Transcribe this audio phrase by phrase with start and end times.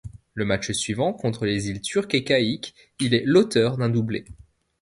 [0.33, 4.25] Le match suivant, contre les Îles Turques-et-Caïques, il est l'auteur d'un doublé.